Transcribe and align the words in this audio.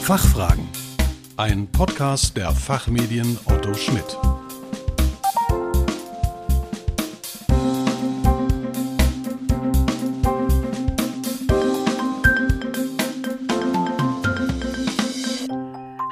Fachfragen. 0.00 0.66
Ein 1.36 1.68
Podcast 1.70 2.36
der 2.36 2.50
Fachmedien 2.50 3.38
Otto 3.44 3.74
Schmidt. 3.74 4.18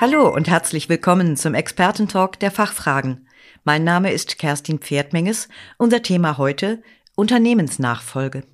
Hallo 0.00 0.32
und 0.32 0.48
herzlich 0.48 0.88
willkommen 0.88 1.36
zum 1.36 1.54
Expertentalk 1.54 2.38
der 2.38 2.52
Fachfragen. 2.52 3.26
Mein 3.64 3.82
Name 3.82 4.12
ist 4.12 4.38
Kerstin 4.38 4.78
Pferdmenges. 4.78 5.48
Unser 5.76 6.02
Thema 6.02 6.38
heute 6.38 6.82
Unternehmensnachfolge. 7.16 8.44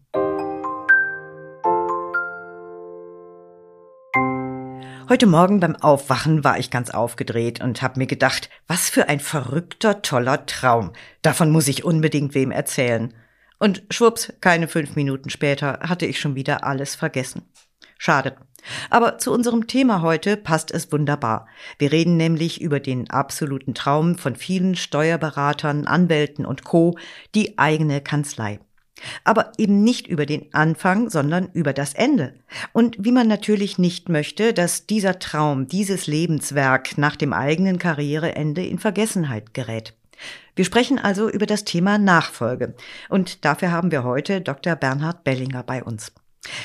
Heute 5.06 5.26
Morgen 5.26 5.60
beim 5.60 5.76
Aufwachen 5.76 6.44
war 6.44 6.58
ich 6.58 6.70
ganz 6.70 6.88
aufgedreht 6.88 7.62
und 7.62 7.82
habe 7.82 7.98
mir 7.98 8.06
gedacht, 8.06 8.48
was 8.66 8.88
für 8.88 9.06
ein 9.06 9.20
verrückter, 9.20 10.00
toller 10.00 10.46
Traum. 10.46 10.92
Davon 11.20 11.50
muss 11.50 11.68
ich 11.68 11.84
unbedingt 11.84 12.34
wem 12.34 12.50
erzählen. 12.50 13.12
Und 13.58 13.82
schwupps, 13.90 14.32
keine 14.40 14.66
fünf 14.66 14.96
Minuten 14.96 15.28
später 15.28 15.80
hatte 15.82 16.06
ich 16.06 16.18
schon 16.18 16.36
wieder 16.36 16.64
alles 16.64 16.94
vergessen. 16.94 17.42
Schade. 17.98 18.36
Aber 18.88 19.18
zu 19.18 19.30
unserem 19.30 19.66
Thema 19.66 20.00
heute 20.00 20.38
passt 20.38 20.70
es 20.70 20.90
wunderbar. 20.90 21.48
Wir 21.78 21.92
reden 21.92 22.16
nämlich 22.16 22.62
über 22.62 22.80
den 22.80 23.10
absoluten 23.10 23.74
Traum 23.74 24.16
von 24.16 24.36
vielen 24.36 24.74
Steuerberatern, 24.74 25.86
Anwälten 25.86 26.46
und 26.46 26.64
Co., 26.64 26.96
die 27.34 27.58
eigene 27.58 28.00
Kanzlei. 28.00 28.58
Aber 29.24 29.52
eben 29.58 29.82
nicht 29.82 30.06
über 30.06 30.26
den 30.26 30.52
Anfang, 30.54 31.10
sondern 31.10 31.48
über 31.52 31.72
das 31.72 31.94
Ende. 31.94 32.34
Und 32.72 32.96
wie 32.98 33.12
man 33.12 33.28
natürlich 33.28 33.78
nicht 33.78 34.08
möchte, 34.08 34.52
dass 34.52 34.86
dieser 34.86 35.18
Traum, 35.18 35.66
dieses 35.66 36.06
Lebenswerk 36.06 36.96
nach 36.96 37.16
dem 37.16 37.32
eigenen 37.32 37.78
Karriereende 37.78 38.64
in 38.64 38.78
Vergessenheit 38.78 39.54
gerät. 39.54 39.94
Wir 40.56 40.64
sprechen 40.64 40.98
also 40.98 41.28
über 41.28 41.46
das 41.46 41.64
Thema 41.64 41.98
Nachfolge. 41.98 42.74
Und 43.08 43.44
dafür 43.44 43.72
haben 43.72 43.90
wir 43.90 44.04
heute 44.04 44.40
Dr. 44.40 44.76
Bernhard 44.76 45.24
Bellinger 45.24 45.62
bei 45.64 45.82
uns. 45.82 46.12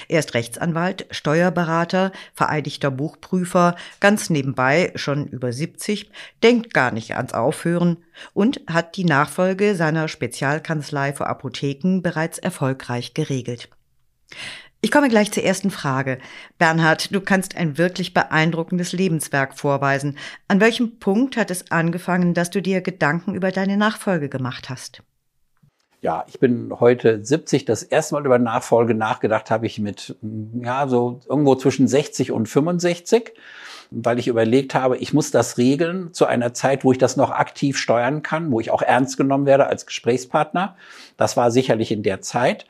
Er 0.08 0.20
ist 0.20 0.34
Rechtsanwalt, 0.34 1.06
Steuerberater, 1.12 2.12
vereidigter 2.34 2.92
Buchprüfer, 2.92 3.76
ganz 4.00 4.30
nebenbei 4.30 4.92
schon 4.96 5.28
über 5.28 5.54
70, 5.54 6.12
denkt 6.44 6.74
gar 6.74 6.92
nicht 6.92 7.16
ans 7.16 7.34
Aufhören 7.34 7.98
und 8.34 8.62
hat 8.68 8.98
die 8.98 9.06
Nachfolge 9.06 9.76
seiner 9.76 10.08
Spezialkanzlei 10.08 11.14
für 11.14 11.28
Apotheken 11.28 12.02
bereits 12.02 12.38
erfolgreich 12.38 13.14
geregelt. 13.14 13.70
Ich 14.82 14.92
komme 14.92 15.10
gleich 15.10 15.32
zur 15.34 15.44
ersten 15.44 15.72
Frage. 15.72 16.20
Bernhard, 16.58 17.14
du 17.14 17.20
kannst 17.20 17.58
ein 17.58 17.78
wirklich 17.78 18.14
beeindruckendes 18.14 18.94
Lebenswerk 18.94 19.58
vorweisen. 19.58 20.18
An 20.48 20.62
welchem 20.62 21.00
Punkt 21.00 21.36
hat 21.36 21.52
es 21.52 21.70
angefangen, 21.70 22.34
dass 22.34 22.50
du 22.50 22.62
dir 22.62 22.80
Gedanken 22.80 23.36
über 23.36 23.52
deine 23.52 23.76
Nachfolge 23.76 24.30
gemacht 24.30 24.70
hast? 24.70 25.04
Ja, 26.02 26.24
ich 26.30 26.40
bin 26.40 26.72
heute 26.80 27.24
70. 27.24 27.66
Das 27.66 27.84
erste 27.84 28.16
Mal 28.16 28.26
über 28.26 28.40
Nachfolge 28.40 28.94
nachgedacht 28.94 29.52
habe 29.52 29.66
ich 29.66 29.80
mit, 29.80 30.16
ja, 30.62 30.88
so 30.88 31.20
irgendwo 31.28 31.56
zwischen 31.56 31.90
60 31.90 32.32
und 32.32 32.48
65, 32.48 33.34
weil 33.92 34.18
ich 34.18 34.30
überlegt 34.30 34.76
habe, 34.76 34.96
ich 34.98 35.14
muss 35.14 35.32
das 35.32 35.58
regeln 35.58 36.14
zu 36.14 36.26
einer 36.26 36.54
Zeit, 36.54 36.86
wo 36.86 36.94
ich 36.94 37.00
das 37.00 37.18
noch 37.18 37.32
aktiv 37.32 37.78
steuern 37.78 38.24
kann, 38.24 38.50
wo 38.50 38.62
ich 38.62 38.72
auch 38.72 38.82
ernst 38.82 39.18
genommen 39.18 39.46
werde 39.46 39.68
als 39.68 39.86
Gesprächspartner. 39.86 40.78
Das 41.18 41.36
war 41.36 41.52
sicherlich 41.52 41.92
in 41.92 42.04
der 42.04 42.22
Zeit. 42.22 42.66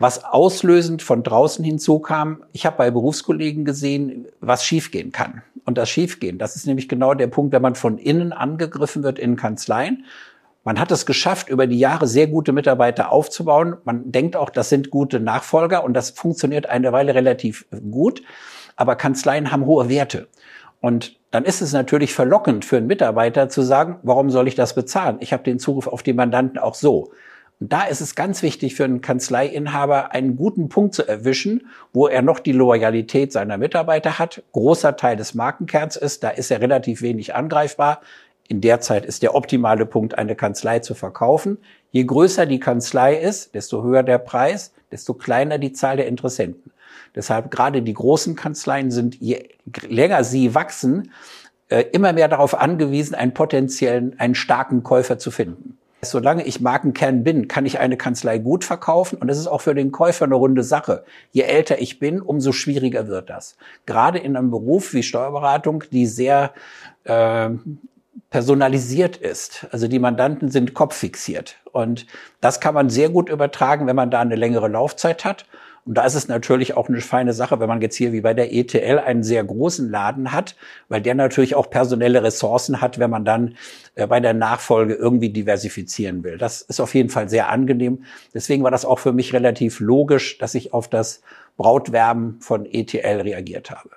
Was 0.00 0.24
auslösend 0.24 1.02
von 1.02 1.22
draußen 1.22 1.64
hinzukam, 1.64 2.42
ich 2.52 2.66
habe 2.66 2.76
bei 2.76 2.90
Berufskollegen 2.90 3.64
gesehen, 3.64 4.26
was 4.40 4.64
schiefgehen 4.64 5.12
kann. 5.12 5.42
Und 5.64 5.78
das 5.78 5.90
Schiefgehen, 5.90 6.38
das 6.38 6.56
ist 6.56 6.66
nämlich 6.66 6.88
genau 6.88 7.14
der 7.14 7.26
Punkt, 7.28 7.52
wenn 7.52 7.62
man 7.62 7.74
von 7.76 7.98
innen 7.98 8.32
angegriffen 8.32 9.04
wird 9.04 9.18
in 9.18 9.36
Kanzleien 9.36 10.04
man 10.68 10.78
hat 10.78 10.90
es 10.90 11.06
geschafft, 11.06 11.48
über 11.48 11.66
die 11.66 11.78
Jahre 11.78 12.06
sehr 12.06 12.26
gute 12.26 12.52
Mitarbeiter 12.52 13.10
aufzubauen. 13.10 13.78
Man 13.84 14.12
denkt 14.12 14.36
auch, 14.36 14.50
das 14.50 14.68
sind 14.68 14.90
gute 14.90 15.18
Nachfolger 15.18 15.82
und 15.82 15.94
das 15.94 16.10
funktioniert 16.10 16.68
eine 16.68 16.92
Weile 16.92 17.14
relativ 17.14 17.64
gut. 17.90 18.20
Aber 18.76 18.94
Kanzleien 18.94 19.50
haben 19.50 19.64
hohe 19.64 19.88
Werte. 19.88 20.28
Und 20.82 21.16
dann 21.30 21.46
ist 21.46 21.62
es 21.62 21.72
natürlich 21.72 22.12
verlockend 22.12 22.66
für 22.66 22.76
einen 22.76 22.86
Mitarbeiter 22.86 23.48
zu 23.48 23.62
sagen, 23.62 23.98
warum 24.02 24.28
soll 24.28 24.46
ich 24.46 24.56
das 24.56 24.74
bezahlen? 24.74 25.16
Ich 25.20 25.32
habe 25.32 25.42
den 25.42 25.58
Zugriff 25.58 25.86
auf 25.86 26.02
die 26.02 26.12
Mandanten 26.12 26.58
auch 26.58 26.74
so. 26.74 27.12
Und 27.60 27.72
da 27.72 27.84
ist 27.84 28.02
es 28.02 28.14
ganz 28.14 28.42
wichtig 28.42 28.74
für 28.74 28.84
einen 28.84 29.00
Kanzleiinhaber, 29.00 30.12
einen 30.12 30.36
guten 30.36 30.68
Punkt 30.68 30.94
zu 30.94 31.08
erwischen, 31.08 31.68
wo 31.94 32.08
er 32.08 32.20
noch 32.20 32.40
die 32.40 32.52
Loyalität 32.52 33.32
seiner 33.32 33.56
Mitarbeiter 33.56 34.18
hat, 34.18 34.42
großer 34.52 34.96
Teil 34.96 35.16
des 35.16 35.34
Markenkerns 35.34 35.96
ist, 35.96 36.22
da 36.22 36.28
ist 36.28 36.50
er 36.50 36.60
relativ 36.60 37.00
wenig 37.00 37.34
angreifbar. 37.34 38.02
In 38.48 38.62
der 38.62 38.80
Zeit 38.80 39.04
ist 39.04 39.22
der 39.22 39.34
optimale 39.34 39.84
Punkt, 39.84 40.16
eine 40.16 40.34
Kanzlei 40.34 40.78
zu 40.78 40.94
verkaufen. 40.94 41.58
Je 41.90 42.04
größer 42.04 42.46
die 42.46 42.58
Kanzlei 42.58 43.14
ist, 43.14 43.54
desto 43.54 43.82
höher 43.82 44.02
der 44.02 44.16
Preis, 44.18 44.72
desto 44.90 45.12
kleiner 45.12 45.58
die 45.58 45.74
Zahl 45.74 45.98
der 45.98 46.06
Interessenten. 46.06 46.72
Deshalb 47.14 47.50
gerade 47.50 47.82
die 47.82 47.92
großen 47.92 48.36
Kanzleien 48.36 48.90
sind, 48.90 49.16
je 49.20 49.50
länger 49.86 50.24
sie 50.24 50.54
wachsen, 50.54 51.12
äh, 51.68 51.84
immer 51.92 52.14
mehr 52.14 52.28
darauf 52.28 52.58
angewiesen, 52.58 53.14
einen 53.14 53.34
potenziellen, 53.34 54.18
einen 54.18 54.34
starken 54.34 54.82
Käufer 54.82 55.18
zu 55.18 55.30
finden. 55.30 55.76
Solange 56.00 56.44
ich 56.44 56.60
Markenkern 56.60 57.24
bin, 57.24 57.48
kann 57.48 57.66
ich 57.66 57.80
eine 57.80 57.96
Kanzlei 57.96 58.38
gut 58.38 58.64
verkaufen 58.64 59.18
und 59.18 59.28
das 59.28 59.36
ist 59.36 59.48
auch 59.48 59.60
für 59.60 59.74
den 59.74 59.90
Käufer 59.90 60.24
eine 60.24 60.36
runde 60.36 60.62
Sache. 60.62 61.04
Je 61.32 61.42
älter 61.42 61.80
ich 61.80 61.98
bin, 61.98 62.22
umso 62.22 62.52
schwieriger 62.52 63.08
wird 63.08 63.28
das. 63.28 63.56
Gerade 63.84 64.18
in 64.18 64.36
einem 64.36 64.50
Beruf 64.50 64.94
wie 64.94 65.02
Steuerberatung, 65.02 65.84
die 65.90 66.06
sehr 66.06 66.52
äh, 67.04 67.50
personalisiert 68.30 69.16
ist. 69.16 69.66
Also 69.70 69.88
die 69.88 69.98
Mandanten 69.98 70.50
sind 70.50 70.74
kopffixiert. 70.74 71.56
Und 71.72 72.06
das 72.40 72.60
kann 72.60 72.74
man 72.74 72.90
sehr 72.90 73.08
gut 73.08 73.28
übertragen, 73.28 73.86
wenn 73.86 73.96
man 73.96 74.10
da 74.10 74.20
eine 74.20 74.36
längere 74.36 74.68
Laufzeit 74.68 75.24
hat. 75.24 75.46
Und 75.88 75.94
da 75.94 76.04
ist 76.04 76.14
es 76.14 76.28
natürlich 76.28 76.76
auch 76.76 76.90
eine 76.90 77.00
feine 77.00 77.32
Sache, 77.32 77.60
wenn 77.60 77.68
man 77.68 77.80
jetzt 77.80 77.96
hier 77.96 78.12
wie 78.12 78.20
bei 78.20 78.34
der 78.34 78.52
ETL 78.52 78.98
einen 78.98 79.22
sehr 79.22 79.42
großen 79.42 79.90
Laden 79.90 80.32
hat, 80.32 80.54
weil 80.90 81.00
der 81.00 81.14
natürlich 81.14 81.54
auch 81.54 81.70
personelle 81.70 82.22
Ressourcen 82.22 82.82
hat, 82.82 82.98
wenn 82.98 83.08
man 83.08 83.24
dann 83.24 83.56
äh, 83.94 84.06
bei 84.06 84.20
der 84.20 84.34
Nachfolge 84.34 84.92
irgendwie 84.92 85.30
diversifizieren 85.30 86.24
will. 86.24 86.36
Das 86.36 86.60
ist 86.60 86.80
auf 86.80 86.94
jeden 86.94 87.08
Fall 87.08 87.30
sehr 87.30 87.48
angenehm. 87.48 88.04
Deswegen 88.34 88.64
war 88.64 88.70
das 88.70 88.84
auch 88.84 88.98
für 88.98 89.14
mich 89.14 89.32
relativ 89.32 89.80
logisch, 89.80 90.36
dass 90.36 90.54
ich 90.54 90.74
auf 90.74 90.88
das 90.88 91.22
Brautwerben 91.56 92.38
von 92.42 92.66
ETL 92.66 93.22
reagiert 93.22 93.70
habe. 93.70 93.88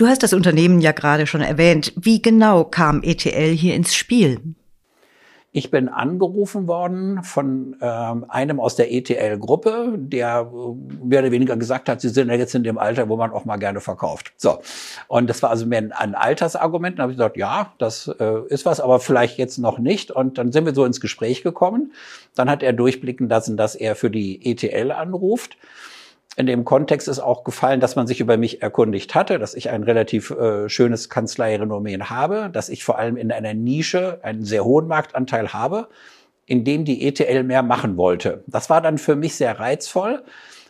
Du 0.00 0.06
hast 0.06 0.22
das 0.22 0.32
Unternehmen 0.32 0.80
ja 0.80 0.92
gerade 0.92 1.26
schon 1.26 1.42
erwähnt. 1.42 1.92
Wie 1.94 2.22
genau 2.22 2.64
kam 2.64 3.02
ETL 3.02 3.54
hier 3.54 3.74
ins 3.74 3.94
Spiel? 3.94 4.40
Ich 5.52 5.70
bin 5.70 5.90
angerufen 5.90 6.66
worden 6.66 7.22
von 7.22 7.76
ähm, 7.82 8.24
einem 8.30 8.60
aus 8.60 8.76
der 8.76 8.90
ETL-Gruppe, 8.94 9.96
der 9.98 10.50
äh, 10.50 11.04
mehr 11.04 11.20
oder 11.20 11.30
weniger 11.30 11.54
gesagt 11.58 11.90
hat, 11.90 12.00
sie 12.00 12.08
sind 12.08 12.30
ja 12.30 12.36
jetzt 12.36 12.54
in 12.54 12.64
dem 12.64 12.78
Alter, 12.78 13.10
wo 13.10 13.18
man 13.18 13.30
auch 13.30 13.44
mal 13.44 13.58
gerne 13.58 13.82
verkauft. 13.82 14.32
So. 14.38 14.60
Und 15.06 15.28
das 15.28 15.42
war 15.42 15.50
also 15.50 15.66
mehr 15.66 15.80
ein, 15.80 15.92
ein 15.92 16.14
Altersargument. 16.14 16.98
Dann 16.98 17.02
habe 17.02 17.12
ich 17.12 17.18
gesagt, 17.18 17.36
ja, 17.36 17.74
das 17.76 18.08
äh, 18.08 18.46
ist 18.48 18.64
was, 18.64 18.80
aber 18.80 19.00
vielleicht 19.00 19.36
jetzt 19.36 19.58
noch 19.58 19.78
nicht. 19.78 20.10
Und 20.10 20.38
dann 20.38 20.50
sind 20.50 20.64
wir 20.64 20.74
so 20.74 20.86
ins 20.86 21.02
Gespräch 21.02 21.42
gekommen. 21.42 21.92
Dann 22.34 22.48
hat 22.48 22.62
er 22.62 22.72
durchblicken 22.72 23.28
lassen, 23.28 23.58
dass 23.58 23.74
er 23.74 23.96
für 23.96 24.08
die 24.08 24.50
ETL 24.50 24.92
anruft. 24.92 25.58
In 26.36 26.46
dem 26.46 26.64
Kontext 26.64 27.08
ist 27.08 27.18
auch 27.18 27.42
gefallen, 27.42 27.80
dass 27.80 27.96
man 27.96 28.06
sich 28.06 28.20
über 28.20 28.36
mich 28.36 28.62
erkundigt 28.62 29.14
hatte, 29.14 29.38
dass 29.38 29.54
ich 29.54 29.68
ein 29.68 29.82
relativ 29.82 30.30
äh, 30.30 30.68
schönes 30.68 31.08
Kanzleirenommee 31.08 31.98
habe, 31.98 32.50
dass 32.52 32.68
ich 32.68 32.84
vor 32.84 32.98
allem 32.98 33.16
in 33.16 33.32
einer 33.32 33.52
Nische 33.52 34.20
einen 34.22 34.44
sehr 34.44 34.64
hohen 34.64 34.86
Marktanteil 34.86 35.52
habe, 35.52 35.88
in 36.46 36.64
dem 36.64 36.84
die 36.84 37.06
ETL 37.06 37.42
mehr 37.42 37.62
machen 37.62 37.96
wollte. 37.96 38.44
Das 38.46 38.70
war 38.70 38.80
dann 38.80 38.98
für 38.98 39.16
mich 39.16 39.34
sehr 39.34 39.58
reizvoll, 39.58 40.22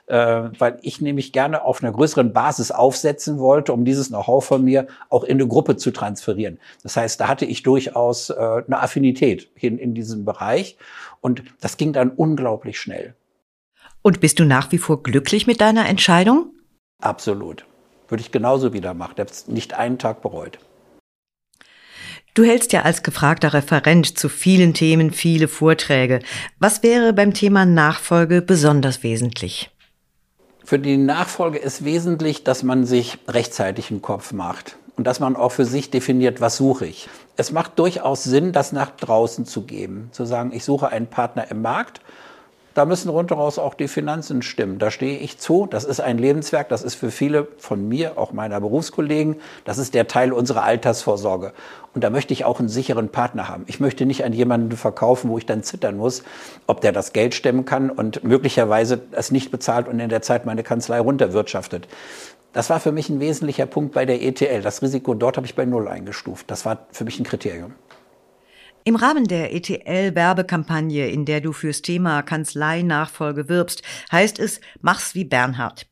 äh, 0.06 0.50
weil 0.58 0.78
ich 0.82 1.02
nämlich 1.02 1.32
gerne 1.32 1.62
auf 1.62 1.82
einer 1.82 1.92
größeren 1.92 2.32
Basis 2.32 2.70
aufsetzen 2.70 3.38
wollte, 3.38 3.74
um 3.74 3.84
dieses 3.84 4.08
Know-how 4.08 4.44
von 4.44 4.64
mir 4.64 4.86
auch 5.10 5.24
in 5.24 5.36
eine 5.36 5.46
Gruppe 5.46 5.76
zu 5.76 5.90
transferieren. 5.90 6.58
Das 6.82 6.96
heißt, 6.96 7.20
da 7.20 7.28
hatte 7.28 7.44
ich 7.44 7.62
durchaus 7.62 8.30
äh, 8.30 8.34
eine 8.34 8.80
Affinität 8.80 9.50
hin 9.54 9.78
in 9.78 9.94
diesem 9.94 10.24
Bereich 10.24 10.78
und 11.20 11.42
das 11.60 11.76
ging 11.76 11.92
dann 11.92 12.10
unglaublich 12.10 12.80
schnell. 12.80 13.14
Und 14.02 14.20
bist 14.20 14.38
du 14.38 14.44
nach 14.44 14.72
wie 14.72 14.78
vor 14.78 15.02
glücklich 15.02 15.46
mit 15.46 15.60
deiner 15.60 15.88
Entscheidung? 15.88 16.52
Absolut. 17.02 17.64
Würde 18.08 18.22
ich 18.22 18.32
genauso 18.32 18.72
wieder 18.72 18.94
machen. 18.94 19.12
Ich 19.16 19.20
habe 19.20 19.30
es 19.30 19.48
nicht 19.48 19.74
einen 19.74 19.98
Tag 19.98 20.22
bereut. 20.22 20.58
Du 22.34 22.44
hältst 22.44 22.72
ja 22.72 22.82
als 22.82 23.02
gefragter 23.02 23.52
Referent 23.52 24.18
zu 24.18 24.28
vielen 24.28 24.72
Themen 24.72 25.12
viele 25.12 25.48
Vorträge. 25.48 26.20
Was 26.58 26.82
wäre 26.82 27.12
beim 27.12 27.34
Thema 27.34 27.66
Nachfolge 27.66 28.40
besonders 28.40 29.02
wesentlich? 29.02 29.70
Für 30.64 30.78
die 30.78 30.96
Nachfolge 30.96 31.58
ist 31.58 31.84
wesentlich, 31.84 32.44
dass 32.44 32.62
man 32.62 32.84
sich 32.84 33.18
rechtzeitig 33.26 33.90
einen 33.90 34.02
Kopf 34.02 34.32
macht 34.32 34.76
und 34.96 35.04
dass 35.06 35.18
man 35.18 35.34
auch 35.34 35.50
für 35.50 35.64
sich 35.64 35.90
definiert, 35.90 36.40
was 36.40 36.56
suche 36.56 36.86
ich. 36.86 37.08
Es 37.36 37.50
macht 37.50 37.78
durchaus 37.78 38.22
Sinn, 38.22 38.52
das 38.52 38.70
nach 38.70 38.90
draußen 38.90 39.44
zu 39.46 39.62
geben, 39.62 40.10
zu 40.12 40.24
sagen, 40.24 40.52
ich 40.52 40.64
suche 40.64 40.88
einen 40.88 41.08
Partner 41.08 41.50
im 41.50 41.62
Markt 41.62 42.00
da 42.80 42.86
müssen 42.86 43.10
rundheraus 43.10 43.58
auch 43.58 43.74
die 43.74 43.88
Finanzen 43.88 44.40
stimmen. 44.40 44.78
Da 44.78 44.90
stehe 44.90 45.18
ich 45.18 45.36
zu. 45.36 45.66
Das 45.66 45.84
ist 45.84 46.00
ein 46.00 46.16
Lebenswerk. 46.16 46.70
Das 46.70 46.82
ist 46.82 46.94
für 46.94 47.10
viele 47.10 47.46
von 47.58 47.86
mir, 47.86 48.16
auch 48.16 48.32
meiner 48.32 48.58
Berufskollegen, 48.58 49.36
das 49.66 49.76
ist 49.76 49.92
der 49.92 50.08
Teil 50.08 50.32
unserer 50.32 50.62
Altersvorsorge. 50.62 51.52
Und 51.92 52.02
da 52.02 52.08
möchte 52.08 52.32
ich 52.32 52.46
auch 52.46 52.58
einen 52.58 52.70
sicheren 52.70 53.10
Partner 53.10 53.48
haben. 53.48 53.64
Ich 53.66 53.80
möchte 53.80 54.06
nicht 54.06 54.24
an 54.24 54.32
jemanden 54.32 54.74
verkaufen, 54.78 55.28
wo 55.28 55.36
ich 55.36 55.44
dann 55.44 55.62
zittern 55.62 55.98
muss, 55.98 56.22
ob 56.66 56.80
der 56.80 56.92
das 56.92 57.12
Geld 57.12 57.34
stemmen 57.34 57.66
kann 57.66 57.90
und 57.90 58.24
möglicherweise 58.24 59.02
es 59.12 59.30
nicht 59.30 59.50
bezahlt 59.50 59.86
und 59.86 60.00
in 60.00 60.08
der 60.08 60.22
Zeit 60.22 60.46
meine 60.46 60.62
Kanzlei 60.62 61.00
runterwirtschaftet. 61.00 61.86
Das 62.54 62.70
war 62.70 62.80
für 62.80 62.92
mich 62.92 63.10
ein 63.10 63.20
wesentlicher 63.20 63.66
Punkt 63.66 63.92
bei 63.92 64.06
der 64.06 64.22
ETL. 64.22 64.62
Das 64.62 64.80
Risiko 64.80 65.12
dort 65.12 65.36
habe 65.36 65.46
ich 65.46 65.54
bei 65.54 65.66
Null 65.66 65.86
eingestuft. 65.86 66.50
Das 66.50 66.64
war 66.64 66.86
für 66.92 67.04
mich 67.04 67.20
ein 67.20 67.24
Kriterium. 67.24 67.74
Im 68.84 68.96
Rahmen 68.96 69.24
der 69.26 69.52
ETL-Werbekampagne, 69.54 71.10
in 71.10 71.26
der 71.26 71.42
du 71.42 71.52
fürs 71.52 71.82
Thema 71.82 72.22
Kanzleinachfolge 72.22 73.48
wirbst, 73.48 73.82
heißt 74.10 74.38
es, 74.38 74.60
mach's 74.80 75.14
wie 75.14 75.24
Bernhard. 75.24 75.86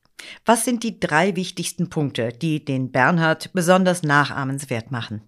Was 0.46 0.64
sind 0.64 0.82
die 0.82 0.98
drei 0.98 1.36
wichtigsten 1.36 1.90
Punkte, 1.90 2.30
die 2.30 2.64
den 2.64 2.90
Bernhard 2.90 3.52
besonders 3.52 4.02
nachahmenswert 4.02 4.90
machen? 4.90 5.20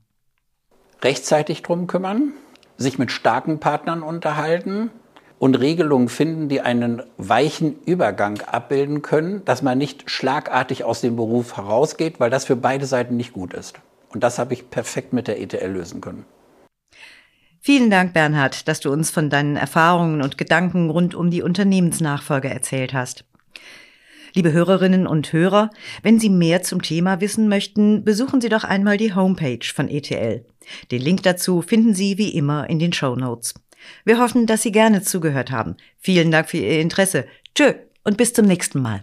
Rechtzeitig 1.02 1.62
drum 1.62 1.86
kümmern, 1.86 2.32
sich 2.78 2.98
mit 2.98 3.12
starken 3.12 3.60
Partnern 3.60 4.02
unterhalten 4.02 4.90
und 5.38 5.60
Regelungen 5.60 6.08
finden, 6.08 6.48
die 6.48 6.62
einen 6.62 7.02
weichen 7.18 7.78
Übergang 7.84 8.40
abbilden 8.40 9.02
können, 9.02 9.44
dass 9.44 9.62
man 9.62 9.76
nicht 9.76 10.10
schlagartig 10.10 10.84
aus 10.84 11.02
dem 11.02 11.14
Beruf 11.14 11.58
herausgeht, 11.58 12.20
weil 12.20 12.30
das 12.30 12.46
für 12.46 12.56
beide 12.56 12.86
Seiten 12.86 13.16
nicht 13.16 13.34
gut 13.34 13.52
ist. 13.52 13.78
Und 14.12 14.22
das 14.24 14.38
habe 14.38 14.54
ich 14.54 14.70
perfekt 14.70 15.12
mit 15.12 15.28
der 15.28 15.40
ETL 15.40 15.70
lösen 15.70 16.00
können. 16.00 16.24
Vielen 17.62 17.90
Dank, 17.90 18.14
Bernhard, 18.14 18.68
dass 18.68 18.80
du 18.80 18.90
uns 18.90 19.10
von 19.10 19.28
deinen 19.28 19.56
Erfahrungen 19.56 20.22
und 20.22 20.38
Gedanken 20.38 20.88
rund 20.88 21.14
um 21.14 21.30
die 21.30 21.42
Unternehmensnachfolge 21.42 22.48
erzählt 22.48 22.94
hast. 22.94 23.24
Liebe 24.34 24.52
Hörerinnen 24.52 25.06
und 25.06 25.32
Hörer, 25.32 25.70
wenn 26.02 26.18
Sie 26.18 26.30
mehr 26.30 26.62
zum 26.62 26.80
Thema 26.80 27.20
wissen 27.20 27.48
möchten, 27.48 28.02
besuchen 28.04 28.40
Sie 28.40 28.48
doch 28.48 28.64
einmal 28.64 28.96
die 28.96 29.14
Homepage 29.14 29.66
von 29.74 29.88
ETL. 29.88 30.46
Den 30.90 31.02
Link 31.02 31.22
dazu 31.22 31.60
finden 31.60 31.94
Sie 31.94 32.16
wie 32.16 32.30
immer 32.30 32.70
in 32.70 32.78
den 32.78 32.92
Show 32.92 33.14
Notes. 33.14 33.54
Wir 34.04 34.18
hoffen, 34.18 34.46
dass 34.46 34.62
Sie 34.62 34.72
gerne 34.72 35.02
zugehört 35.02 35.50
haben. 35.50 35.76
Vielen 35.98 36.30
Dank 36.30 36.48
für 36.48 36.58
Ihr 36.58 36.80
Interesse. 36.80 37.26
Tschö 37.54 37.74
und 38.04 38.16
bis 38.16 38.32
zum 38.32 38.46
nächsten 38.46 38.80
Mal. 38.80 39.02